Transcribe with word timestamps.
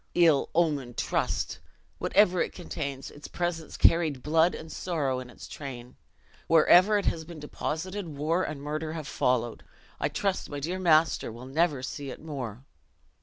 Ill 0.15 0.49
omened 0.55 0.97
trust! 0.97 1.59
whatever 1.99 2.41
it 2.41 2.51
contains, 2.53 3.11
its 3.11 3.27
presence 3.27 3.77
carried 3.77 4.23
blood 4.23 4.55
and 4.55 4.71
sorrow 4.71 5.19
in 5.19 5.29
its 5.29 5.47
train. 5.47 5.95
Wherever 6.47 6.97
it 6.97 7.05
has 7.05 7.23
been 7.23 7.39
deposited 7.39 8.07
war 8.07 8.41
and 8.41 8.63
murder 8.63 8.93
have 8.93 9.07
followed: 9.07 9.63
I 9.99 10.09
trust 10.09 10.49
my 10.49 10.59
dear 10.59 10.79
master 10.79 11.31
will 11.31 11.45
never 11.45 11.83
see 11.83 12.09
it 12.09 12.19
more!" 12.19 12.65